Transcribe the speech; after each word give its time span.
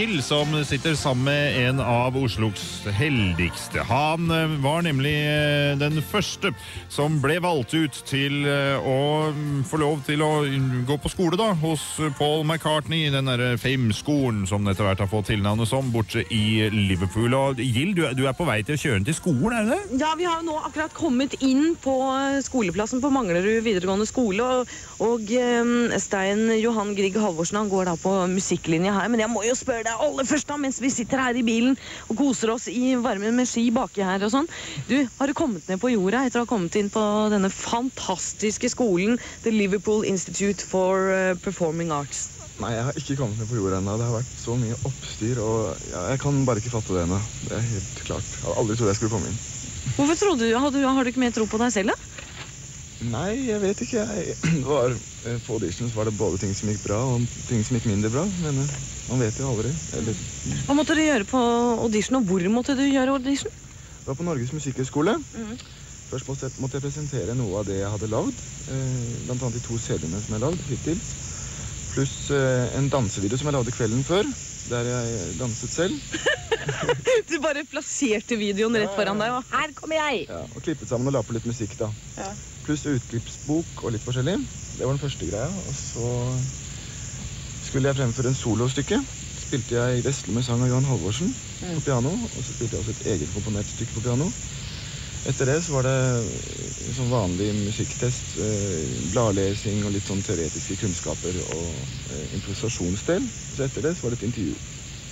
Gill, 0.00 0.22
som 0.22 0.64
sitter 0.64 0.94
sammen 0.94 1.24
med 1.24 1.68
en 1.68 1.80
av 1.80 2.16
Oslos 2.18 2.82
heldigste. 2.98 3.78
Han 3.86 4.26
eh, 4.30 4.54
var 4.58 4.82
nemlig 4.82 5.12
eh, 5.14 5.76
den 5.78 6.00
første 6.02 6.50
som 6.90 7.20
ble 7.22 7.36
valgt 7.38 7.76
ut 7.78 8.00
til 8.02 8.40
eh, 8.42 8.74
å 8.74 9.28
mm, 9.30 9.60
få 9.70 9.78
lov 9.78 10.00
til 10.02 10.24
å 10.26 10.30
mm, 10.42 10.80
gå 10.88 10.96
på 10.98 11.12
skole 11.12 11.38
da, 11.38 11.52
hos 11.60 11.84
Paul 12.18 12.42
McCartney, 12.42 13.06
den 13.14 13.30
derre 13.30 13.52
Fame-skolen 13.54 14.48
som 14.50 14.66
etter 14.66 14.82
hvert 14.88 15.04
har 15.04 15.12
fått 15.12 15.30
tilnavnet 15.30 15.70
som, 15.70 15.92
borte 15.94 16.26
i 16.26 16.66
Liverpool. 16.74 17.30
Og 17.38 17.62
Gill, 17.62 17.94
du, 17.94 18.02
du 18.18 18.24
er 18.26 18.34
på 18.34 18.48
vei 18.50 18.64
til 18.66 18.74
å 18.74 18.82
kjøre 18.82 18.98
inn 18.98 19.06
til 19.06 19.18
skolen, 19.20 19.54
er 19.54 19.62
du 19.62 19.72
det? 19.76 20.02
Ja, 20.02 20.10
vi 20.18 20.26
har 20.26 20.42
jo 20.42 20.48
nå 20.50 20.58
akkurat 20.58 20.98
kommet 20.98 21.38
inn 21.38 21.78
på 21.78 21.94
skoleplassen 22.42 22.98
på 22.98 23.12
Manglerud 23.14 23.62
videregående 23.62 24.10
skole. 24.10 24.42
Og, 24.42 24.74
og 25.06 25.30
Stein 26.02 26.48
Johan 26.58 26.96
Grieg 26.98 27.22
Halvorsen 27.22 27.62
han 27.62 27.70
går 27.70 27.92
da 27.92 27.96
på 28.02 28.18
musikklinja 28.34 28.98
her. 28.98 29.14
Men 29.14 29.22
jeg 29.22 29.30
må 29.30 29.46
jo 29.46 29.54
spørre 29.54 29.83
deg 29.84 30.04
aller 30.06 30.28
først, 30.28 30.48
da, 30.48 30.58
mens 30.60 30.80
vi 30.82 30.90
sitter 30.92 31.20
her 31.20 31.38
i 31.38 31.44
bilen 31.46 31.76
og 32.08 32.18
koser 32.18 32.54
oss 32.54 32.68
i 32.72 32.94
varmen 33.00 33.36
med 33.36 33.48
ski 33.48 33.66
baki 33.74 34.04
her 34.06 34.24
og 34.24 34.32
sånn. 34.34 34.48
Du, 34.88 34.96
har 35.18 35.30
du 35.30 35.36
kommet 35.36 35.68
ned 35.70 35.80
på 35.82 35.92
jorda 35.92 36.24
etter 36.26 36.42
å 36.42 36.46
ha 36.46 36.50
kommet 36.50 36.76
inn 36.80 36.90
på 36.92 37.02
denne 37.32 37.50
fantastiske 37.52 38.70
skolen, 38.72 39.18
The 39.44 39.52
Liverpool 39.54 40.06
Institute 40.08 40.64
for 40.64 41.12
eh, 41.12 41.34
Performing 41.44 41.92
Arts? 41.94 42.28
Nei, 42.62 42.70
jeg 42.76 42.84
har 42.86 42.98
ikke 43.00 43.16
kommet 43.18 43.40
ned 43.40 43.50
på 43.50 43.58
jorda 43.58 43.80
ennå. 43.80 43.96
Det 43.98 44.06
har 44.06 44.14
vært 44.20 44.36
så 44.38 44.54
mye 44.58 44.76
oppstyr, 44.86 45.40
og 45.42 45.88
ja, 45.90 46.04
jeg 46.12 46.20
kan 46.22 46.44
bare 46.46 46.62
ikke 46.62 46.74
fatte 46.76 46.94
det 46.94 47.02
ennå. 47.08 47.18
Det 47.48 47.56
er 47.58 47.66
helt 47.72 48.04
klart. 48.06 48.30
Jeg 48.30 48.44
hadde 48.46 48.58
aldri 48.62 48.78
trodd 48.78 48.92
jeg 48.92 49.00
skulle 49.00 49.16
komme 49.16 49.32
inn. 49.32 49.40
Hvorfor 49.94 50.16
trodde 50.16 50.46
du, 50.46 50.54
har, 50.56 50.70
du, 50.72 50.78
har 50.86 51.04
du 51.04 51.10
ikke 51.10 51.22
mer 51.22 51.34
tro 51.34 51.44
på 51.50 51.58
deg 51.60 51.74
selv, 51.74 51.92
da? 51.92 52.13
Nei, 53.04 53.48
jeg 53.50 53.60
vet 53.62 53.82
ikke. 53.84 54.04
Jeg, 54.16 54.36
var, 54.70 54.94
eh, 55.26 55.38
på 55.44 55.58
auditions 55.58 55.94
var 55.96 56.08
det 56.08 56.16
både 56.18 56.40
ting 56.44 56.54
som 56.56 56.70
gikk 56.70 56.82
bra, 56.86 57.00
og 57.14 57.26
ting 57.50 57.64
som 57.66 57.76
gikk 57.78 57.88
mindre 57.90 58.10
bra. 58.14 58.24
Men 58.40 58.62
eh, 58.64 58.78
man 59.10 59.20
vet 59.24 59.40
jo 59.40 59.50
aldri. 59.50 59.74
Eller, 59.96 60.16
Hva 60.68 60.76
måtte 60.78 60.96
du 60.96 61.02
gjøre 61.04 61.26
på 61.28 61.40
audition, 61.84 62.20
og 62.20 62.28
hvor 62.30 62.46
måtte 62.52 62.76
du 62.78 62.84
gjøre 62.86 63.18
audition? 63.18 63.52
det 64.04 64.10
var 64.12 64.18
på 64.20 64.24
Norges 64.26 64.52
musikkhøgskole. 64.52 65.14
Først 66.10 66.26
måtte 66.28 66.44
jeg, 66.44 66.52
måtte 66.60 66.76
jeg 66.76 66.84
presentere 66.84 67.34
noe 67.36 67.62
av 67.62 67.68
det 67.68 67.78
jeg 67.78 67.88
hadde 67.94 68.10
lagd. 68.12 68.42
Eh, 68.68 69.14
blant 69.24 69.40
annet 69.46 69.56
de 69.56 69.62
to 69.64 69.78
CD-ene 69.80 70.20
som 70.20 70.36
jeg 70.36 70.42
lagd 70.44 70.64
hittil. 70.68 71.00
Pluss 71.94 72.28
eh, 72.34 72.68
en 72.76 72.90
dansevideo 72.92 73.40
som 73.40 73.48
jeg 73.48 73.56
lagde 73.56 73.72
kvelden 73.72 74.04
før, 74.04 74.28
der 74.68 74.90
jeg 74.92 75.36
danset 75.40 75.72
selv. 75.72 75.96
Du 77.30 77.36
bare 77.44 77.64
plasserte 77.68 78.38
videoen 78.40 78.76
rett 78.80 78.94
foran 78.96 79.20
deg, 79.20 79.34
og 79.36 79.54
her 79.54 79.72
kommer 79.78 80.00
jeg! 80.00 80.26
Ja, 80.30 80.44
og 80.50 80.64
klippet 80.64 80.90
sammen 80.90 81.10
og 81.10 81.16
la 81.16 81.24
på 81.26 81.36
litt 81.36 81.48
musikk, 81.48 81.76
da. 81.80 81.90
Ja. 82.18 82.32
Pluss 82.64 82.86
utklippsbok 82.88 83.84
og 83.84 83.94
litt 83.94 84.04
forskjellig. 84.06 84.38
Det 84.74 84.86
var 84.86 84.96
den 84.96 85.02
første 85.02 85.28
greia. 85.28 85.50
Og 85.64 85.74
så 85.76 86.06
skulle 87.64 87.90
jeg 87.90 87.98
fremføre 88.00 88.32
en 88.32 88.38
solostykke. 88.38 89.00
Spilte 89.40 89.76
jeg 89.76 90.04
'Vesle 90.04 90.32
med 90.34 90.46
sang' 90.46 90.62
av 90.62 90.70
Johan 90.70 90.88
Halvorsen 90.88 91.34
på 91.60 91.80
piano. 91.84 92.28
Og 92.32 92.44
så 92.44 92.52
spilte 92.54 92.76
jeg 92.76 92.80
også 92.80 92.96
et 92.96 93.06
eget 93.14 93.32
komponert 93.32 93.68
stykke 93.70 93.92
på 93.92 94.00
piano. 94.04 94.32
Etter 95.24 95.48
det 95.48 95.62
så 95.64 95.72
var 95.72 95.86
det 95.88 96.92
sånn 96.92 97.08
vanlig 97.08 97.48
musikktest. 97.56 98.34
Eh, 98.36 98.92
bladlesing 99.12 99.84
og 99.86 99.94
litt 99.94 100.10
sånn 100.10 100.20
teoretiske 100.24 100.76
kunnskaper 100.82 101.38
og 101.40 101.86
eh, 102.12 102.26
improvisasjonsdel. 102.36 103.30
Så 103.56 103.64
etter 103.64 103.86
det 103.86 103.94
så 103.96 104.04
var 104.04 104.12
det 104.12 104.20
et 104.20 104.28
intervju. 104.28 104.58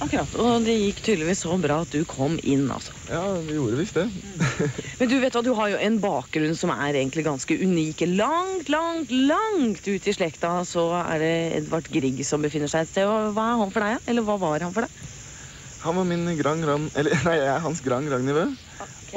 Akkurat, 0.00 0.32
Og 0.40 0.64
det 0.64 0.74
gikk 0.78 1.02
tydeligvis 1.04 1.42
så 1.44 1.56
bra 1.60 1.82
at 1.84 1.92
du 1.92 2.06
kom 2.08 2.38
inn, 2.40 2.64
altså. 2.72 2.94
Ja, 3.10 3.20
vi 3.44 3.58
gjorde 3.58 3.76
visst 3.76 3.98
det. 3.98 4.06
Men 5.00 5.10
du 5.10 5.18
vet 5.20 5.36
hva, 5.36 5.42
du 5.44 5.52
har 5.58 5.74
jo 5.74 5.80
en 5.80 5.98
bakgrunn 6.00 6.56
som 6.56 6.72
er 6.72 6.96
egentlig 6.96 7.26
ganske 7.26 7.58
unik. 7.60 8.06
Langt, 8.16 8.72
langt, 8.72 9.12
langt 9.12 9.84
ut 9.84 10.08
i 10.08 10.14
slekta 10.16 10.54
så 10.68 10.86
er 11.02 11.20
det 11.20 11.34
Edvard 11.58 11.90
Grieg 11.92 12.22
som 12.24 12.40
befinner 12.40 12.70
seg 12.72 12.86
et 12.86 12.94
sted. 12.94 13.08
Og 13.08 13.34
hva 13.36 13.50
er 13.52 13.60
han 13.60 13.74
for 13.74 13.84
deg? 13.84 14.00
Eller 14.08 14.24
hva 14.24 14.38
var 14.40 14.64
han 14.64 14.72
for 14.76 14.88
deg? 14.88 15.04
Han 15.80 15.96
var 15.96 16.04
min 16.04 16.26
grand 16.36 16.64
grand 16.64 16.90
Eller 16.96 17.20
nei, 17.28 17.36
jeg 17.40 17.52
er 17.52 17.62
hans 17.64 17.84
grand 17.84 18.08
grand-nivå. 18.08 18.46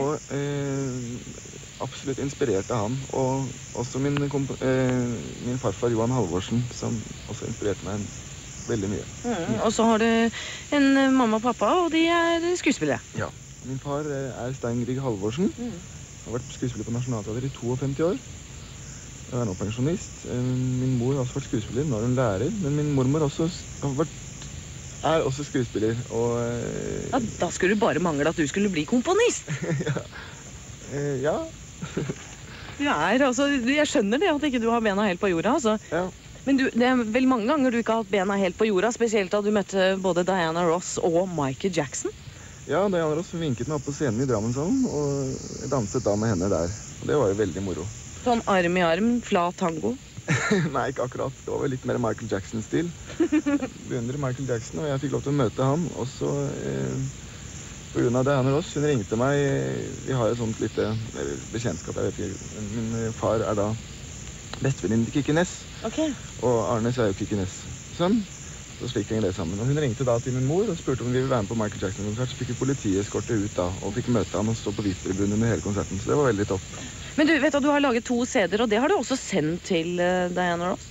Og 0.00 0.32
eh, 0.32 1.52
absolutt 1.84 2.24
inspirerte 2.24 2.76
han. 2.76 2.96
Og 3.16 3.52
også 3.76 4.00
min, 4.00 4.16
eh, 4.24 4.96
min 5.44 5.60
farfar 5.60 5.92
Johan 5.92 6.16
Halvorsen, 6.16 6.64
som 6.72 7.02
også 7.28 7.48
inspirerte 7.52 7.84
meg 7.88 8.08
veldig 8.70 8.90
mye. 8.92 9.06
Mm. 9.26 9.54
Og 9.66 9.70
så 9.76 9.86
har 9.90 10.02
du 10.02 10.08
en 10.08 10.88
eh, 10.96 11.10
mamma 11.14 11.38
og 11.40 11.44
pappa, 11.44 11.70
og 11.84 11.90
de 11.94 12.04
er 12.10 12.46
skuespillere. 12.60 13.00
Ja. 13.18 13.28
Min 13.68 13.80
far 13.82 14.06
eh, 14.08 14.30
er 14.44 14.54
Stein 14.56 14.80
Grieg 14.86 15.00
Halvorsen. 15.04 15.50
Har 16.24 16.36
vært 16.36 16.54
skuespiller 16.56 16.86
på 16.88 16.94
Nationaltheatret 16.94 17.48
i 17.50 17.54
52 17.58 18.04
år. 18.06 18.20
Jeg 19.30 19.38
er 19.38 19.46
nå 19.46 19.54
pensjonist. 19.58 20.24
Eh, 20.26 20.40
Min 20.80 20.96
mor 20.98 21.14
har 21.18 21.22
også 21.26 21.38
vært 21.38 21.50
skuespiller. 21.50 21.86
Nå 21.86 22.00
er 22.00 22.08
hun 22.08 22.16
lærer. 22.18 22.50
Men 22.64 22.78
min 22.80 22.92
mormor 22.96 23.26
også 23.28 23.46
har 23.82 23.94
vært, 24.00 24.16
er 25.06 25.26
også 25.28 25.46
skuespiller. 25.48 25.94
Og 26.10 26.40
Ja, 27.12 27.20
Da 27.40 27.50
skulle 27.54 27.76
det 27.76 27.82
bare 27.82 28.02
mangle 28.02 28.28
at 28.32 28.36
du 28.40 28.46
skulle 28.50 28.72
bli 28.72 28.86
komponist. 28.88 29.48
ja. 29.86 30.02
ja. 31.28 31.36
Du 32.80 32.86
er, 32.88 33.22
altså, 33.26 33.46
jeg 33.68 33.86
skjønner 33.88 34.20
det 34.20 34.28
at 34.32 34.44
ikke 34.48 34.60
du 34.62 34.70
har 34.72 34.80
bena 34.84 35.04
helt 35.04 35.20
på 35.20 35.28
jorda. 35.28 35.58
altså. 35.58 35.76
ja. 35.92 36.06
Men 36.46 36.60
du, 36.60 36.66
det 36.72 36.86
er 36.86 37.00
vel 37.12 37.28
mange 37.28 37.48
ganger 37.50 37.72
du 37.72 37.80
ikke 37.80 37.96
har 37.96 38.04
hatt 38.04 38.12
bena 38.12 38.36
helt 38.40 38.58
på 38.58 38.68
jorda, 38.70 38.92
spesielt 38.94 39.32
da 39.34 39.42
du 39.44 39.50
møtte 39.54 39.94
både 40.00 40.24
Diana 40.28 40.64
Ross 40.68 40.96
og 41.02 41.22
Michael 41.28 41.74
Jackson. 41.76 42.12
Ja, 42.68 42.84
Diana 42.88 43.16
Ross 43.16 43.32
vinket 43.34 43.68
meg 43.68 43.80
opp 43.80 43.88
på 43.88 43.94
scenen 43.96 44.22
i 44.22 44.28
Drammenshallen, 44.28 44.84
og 44.88 45.58
jeg 45.60 45.72
danset 45.72 46.04
da 46.06 46.14
med 46.16 46.32
henne 46.34 46.50
der. 46.52 46.72
Og 47.00 47.08
det 47.08 47.18
var 47.18 47.32
jo 47.32 47.40
veldig 47.40 47.64
moro. 47.64 47.86
Sånn 48.24 48.42
arm 48.52 48.76
i 48.76 48.84
arm, 48.84 49.12
flat 49.24 49.56
tango. 49.60 49.94
Nei, 50.74 50.90
ikke 50.92 51.06
akkurat. 51.08 51.36
Det 51.44 51.50
var 51.50 51.62
vel 51.64 51.74
litt 51.74 51.86
mer 51.88 51.98
Michael 52.02 52.30
Jackson-stil. 52.30 52.90
Beundrer 53.90 54.20
Michael 54.20 54.48
Jackson, 54.52 54.82
og 54.82 54.90
jeg 54.90 55.02
fikk 55.04 55.16
lov 55.16 55.24
til 55.26 55.34
å 55.34 55.40
møte 55.40 55.66
ham, 55.66 55.86
også 56.04 56.32
eh, 56.60 57.30
på 57.90 58.04
grunn 58.04 58.20
av 58.20 58.28
Diana 58.28 58.52
Ross. 58.54 58.74
Hun 58.76 58.86
ringte 58.86 59.18
meg 59.18 59.40
eh, 59.40 59.88
Vi 60.06 60.16
har 60.16 60.30
et 60.30 60.40
sånt 60.40 60.60
lite 60.62 60.92
bekjentskap, 61.50 61.98
jeg 61.98 62.10
vet 62.10 62.20
ikke. 62.28 62.60
Min 62.70 62.92
eh, 63.00 63.10
far 63.16 63.42
er 63.42 63.58
da 63.58 63.72
bestevenninnen 64.58 65.06
til 65.06 65.14
Kikki 65.20 65.32
Næss, 65.36 65.66
Ok. 65.86 65.98
og 66.42 66.58
Arnes 66.74 66.98
er 66.98 67.10
jo 67.10 67.12
Kikki 67.14 67.38
Næss' 67.38 67.68
sønn. 67.92 68.26
Så 68.80 68.88
slik 68.88 69.10
henger 69.10 69.26
det 69.28 69.34
sammen. 69.36 69.60
Og 69.60 69.66
Hun 69.66 69.76
ringte 69.78 70.04
da 70.08 70.18
til 70.18 70.32
min 70.32 70.46
mor 70.48 70.64
og 70.70 70.78
spurte 70.78 71.02
om 71.04 71.12
vi 71.12 71.18
ville 71.18 71.28
være 71.28 71.42
med 71.42 71.48
på 71.48 71.54
Michael 71.54 71.82
Jackson-konsert. 71.82 72.30
Så 72.30 72.36
fikk 72.38 72.48
vi 72.48 72.54
politieskorte 72.62 73.36
ut 73.36 73.52
da, 73.58 73.66
og 73.82 73.92
fikk 73.94 74.08
møte 74.08 74.38
han 74.40 74.48
og 74.48 74.56
stå 74.56 74.72
på 74.72 74.82
VIP-tribunen 74.86 75.36
under 75.36 75.50
hele 75.52 75.60
konserten. 75.60 76.00
Så 76.00 76.08
det 76.08 76.16
var 76.16 76.30
veldig 76.30 76.46
topp. 76.48 76.62
Men 77.18 77.26
du 77.28 77.34
vet 77.42 77.54
at 77.54 77.62
du 77.62 77.68
har 77.68 77.80
laget 77.84 78.04
to 78.08 78.24
CD-er, 78.24 78.62
og 78.64 78.70
det 78.70 78.80
har 78.80 78.88
du 78.88 78.94
også 78.96 79.18
sendt 79.20 79.62
til 79.68 80.00
eh, 80.00 80.30
Diana 80.32 80.70
Ross. 80.72 80.88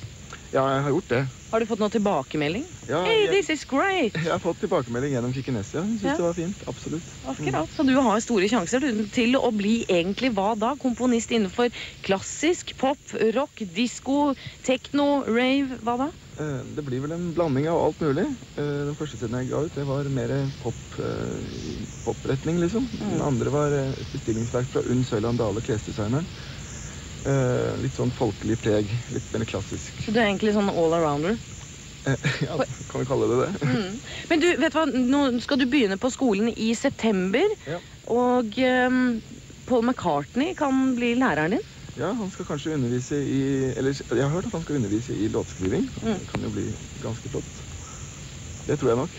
Ja, 0.50 0.64
jeg 0.74 0.82
har 0.82 0.90
gjort 0.96 1.10
det. 1.14 1.20
Har 1.54 1.62
du 1.62 1.66
fått 1.70 1.82
noe 1.82 1.90
tilbakemelding? 1.94 2.64
Ja, 2.90 3.00
Hey, 3.06 3.24
jeg, 3.26 3.32
this 3.34 3.50
is 3.54 3.64
great! 3.70 4.16
jeg 4.18 4.30
har 4.32 4.42
fått 4.42 4.60
tilbakemelding 4.64 5.14
gjennom 5.16 5.34
Kikki 5.34 5.54
Næss, 5.54 5.74
ja. 5.74 5.82
Hun 5.86 5.98
syntes 5.98 6.12
Ja. 6.12 6.18
det 6.18 6.26
var 6.26 6.38
fint. 6.38 6.64
Absolutt. 6.70 7.16
Akkurat. 7.26 7.70
Så 7.74 7.86
du 7.86 7.94
har 7.98 8.20
store 8.22 8.50
sjanser 8.50 8.86
til 9.14 9.36
å 9.38 9.52
bli 9.56 9.84
egentlig 9.90 10.32
hva 10.34 10.56
da? 10.58 10.76
Komponist 10.82 11.30
innenfor 11.34 11.70
klassisk, 12.06 12.76
pop, 12.78 13.00
rock, 13.38 13.62
disko, 13.74 14.34
tekno, 14.66 15.24
rave, 15.30 15.78
hva 15.86 15.98
da? 16.06 16.10
Eh, 16.40 16.64
Det 16.74 16.86
blir 16.86 17.02
vel 17.02 17.12
en 17.12 17.34
blanding 17.34 17.68
av 17.68 17.78
alt 17.84 18.00
mulig. 18.00 18.26
Eh, 18.56 18.86
Den 18.90 18.96
første 18.96 19.18
siden 19.20 19.38
jeg 19.42 19.50
ga 19.50 19.66
ut, 19.66 19.74
det 19.74 19.86
var 19.86 20.08
mer 20.10 20.54
pop, 20.62 20.78
eh, 20.98 21.86
popretning, 22.06 22.58
liksom. 22.62 22.90
Den 22.98 23.22
andre 23.22 23.50
var 23.52 23.72
et 23.74 24.10
bestillingsverk 24.14 24.70
fra 24.72 24.82
Unn 24.86 25.04
Søyland 25.04 25.38
Dale, 25.38 25.62
klesdesigneren. 25.62 26.28
Eh, 27.28 27.76
Litt 27.84 27.98
sånn 28.00 28.12
folkelig 28.16 28.58
preg. 28.62 28.92
Litt 29.12 29.28
mer 29.36 29.46
klassisk. 29.50 29.98
Så 30.06 30.14
du 30.16 30.20
er 30.22 30.30
egentlig 30.30 30.54
sånn 30.56 30.70
all 30.72 30.94
arounder. 31.00 31.40
Eh, 32.08 32.16
Ja, 32.48 32.56
kan 32.88 33.02
vi 33.04 33.08
kalle 33.10 33.28
det 33.28 33.40
det? 33.42 33.72
Men 34.32 34.40
du, 34.44 34.48
vet 34.62 34.72
du 34.74 34.78
hva? 34.80 34.86
Nå 34.88 35.24
skal 35.44 35.60
du 35.60 35.66
begynne 35.70 35.98
på 36.00 36.12
skolen 36.14 36.52
i 36.56 36.72
september, 36.80 37.44
Ja. 37.68 37.82
og 38.10 38.56
ehm, 38.64 39.20
Paul 39.70 39.84
McCartney 39.86 40.56
kan 40.58 40.94
bli 40.98 41.12
læreren 41.20 41.58
din. 41.58 41.66
Ja, 42.00 42.14
han 42.16 42.30
skal 42.32 42.46
kanskje 42.48 42.76
undervise 42.78 43.18
i 43.20 43.40
Eller 43.76 43.92
jeg 43.98 44.22
har 44.24 44.32
hørt 44.32 44.46
at 44.48 44.54
han 44.56 44.62
skal 44.64 44.78
undervise 44.80 45.12
i 45.18 45.28
låtskriving. 45.28 45.90
Det 46.00 46.28
kan 46.30 46.46
jo 46.46 46.52
bli 46.54 46.70
ganske 47.04 47.30
flott. 47.34 47.64
Det 48.70 48.78
tror 48.80 48.94
jeg 48.94 49.00
nok. 49.02 49.18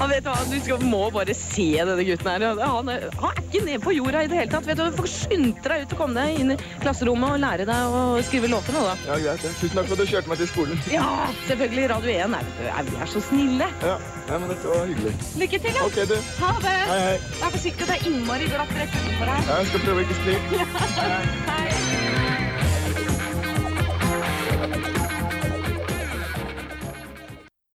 Han 0.00 0.10
vet 0.10 0.26
hva, 0.26 0.34
Du 0.50 0.56
skal, 0.62 0.84
må 0.86 1.02
bare 1.14 1.34
se 1.36 1.66
denne 1.78 2.06
gutten 2.06 2.30
her. 2.30 2.44
Han 2.60 2.90
er, 2.92 3.06
han 3.20 3.30
er 3.32 3.42
ikke 3.44 3.62
nede 3.66 3.80
på 3.84 3.94
jorda 3.96 4.24
i 4.24 4.30
det 4.30 4.40
hele 4.40 4.52
tatt. 4.52 4.68
Vet 4.68 4.80
Du 4.80 4.84
Du 4.84 4.98
får 5.00 5.10
skynde 5.10 5.64
deg 5.64 5.84
ut 5.84 5.94
og 5.96 6.02
komme 6.02 6.24
deg 6.24 6.40
inn 6.42 6.54
i 6.54 6.58
klasserommet 6.82 7.36
og 7.36 7.42
lære 7.44 7.68
deg 7.68 7.96
å 7.98 8.02
skrive 8.26 8.50
låter 8.52 8.76
nå, 8.76 8.84
da. 8.86 8.96
Ja, 9.08 9.18
greit. 9.26 9.46
Ja. 9.46 9.54
Tusen 9.60 9.78
takk 9.78 9.88
for 9.90 9.96
at 9.96 10.04
du 10.04 10.12
kjørte 10.12 10.32
meg 10.32 10.42
til 10.42 10.50
skolen. 10.50 10.84
Ja, 10.92 11.08
selvfølgelig. 11.48 11.88
Radio 11.94 12.14
1 12.14 12.38
er, 12.40 12.52
er, 12.74 12.92
er 13.04 13.12
så 13.14 13.24
snille. 13.30 13.70
Ja, 13.84 13.96
ja 14.28 14.40
men 14.42 14.52
dette 14.52 14.70
var 14.70 14.86
hyggelig. 14.90 15.14
Lykke 15.42 15.62
til, 15.66 15.80
da. 15.80 16.06
Du. 16.14 16.16
Ha 16.42 16.52
det. 16.64 16.76
Hei, 16.92 17.00
hei. 17.08 17.16
Vær 17.40 17.56
forsiktig, 17.56 17.88
det 17.88 17.98
er 17.98 18.08
innmari 18.10 18.50
glatt 18.52 18.78
rett 18.78 19.00
utenfor 19.00 19.34
her. 19.34 19.50
Ja, 19.50 19.58
jeg 19.62 19.72
skal 19.72 19.84
prøve 19.88 19.98
å 19.98 20.06
ikke 20.06 20.20
skli. 20.22 20.38
Hei. 21.50 22.33